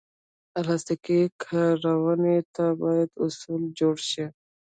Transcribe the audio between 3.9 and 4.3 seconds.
شي.